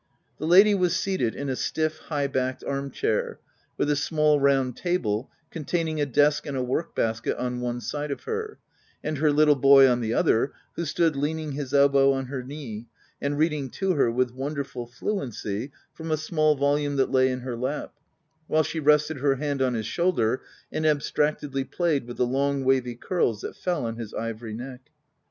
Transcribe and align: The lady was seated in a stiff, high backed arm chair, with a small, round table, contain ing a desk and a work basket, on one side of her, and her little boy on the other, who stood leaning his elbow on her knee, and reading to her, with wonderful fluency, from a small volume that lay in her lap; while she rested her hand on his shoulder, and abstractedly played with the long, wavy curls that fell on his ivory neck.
The 0.39 0.47
lady 0.47 0.73
was 0.73 0.95
seated 0.95 1.35
in 1.35 1.47
a 1.47 1.55
stiff, 1.55 1.99
high 1.99 2.25
backed 2.25 2.63
arm 2.63 2.89
chair, 2.89 3.37
with 3.77 3.87
a 3.91 3.95
small, 3.95 4.39
round 4.39 4.75
table, 4.75 5.29
contain 5.51 5.87
ing 5.89 6.01
a 6.01 6.07
desk 6.07 6.47
and 6.47 6.57
a 6.57 6.63
work 6.63 6.95
basket, 6.95 7.37
on 7.39 7.61
one 7.61 7.81
side 7.81 8.09
of 8.09 8.23
her, 8.23 8.57
and 9.03 9.19
her 9.19 9.31
little 9.31 9.53
boy 9.55 9.87
on 9.87 10.01
the 10.01 10.15
other, 10.15 10.53
who 10.75 10.85
stood 10.85 11.15
leaning 11.15 11.51
his 11.51 11.71
elbow 11.71 12.13
on 12.13 12.25
her 12.25 12.41
knee, 12.41 12.87
and 13.21 13.37
reading 13.37 13.69
to 13.69 13.93
her, 13.93 14.09
with 14.09 14.33
wonderful 14.33 14.87
fluency, 14.87 15.71
from 15.93 16.09
a 16.09 16.17
small 16.17 16.55
volume 16.55 16.95
that 16.95 17.11
lay 17.11 17.29
in 17.29 17.41
her 17.41 17.55
lap; 17.55 17.93
while 18.47 18.63
she 18.63 18.79
rested 18.79 19.17
her 19.17 19.35
hand 19.35 19.61
on 19.61 19.75
his 19.75 19.85
shoulder, 19.85 20.41
and 20.71 20.83
abstractedly 20.83 21.63
played 21.63 22.07
with 22.07 22.17
the 22.17 22.25
long, 22.25 22.63
wavy 22.63 22.95
curls 22.95 23.41
that 23.41 23.55
fell 23.55 23.85
on 23.85 23.97
his 23.97 24.15
ivory 24.15 24.55
neck. 24.55 24.89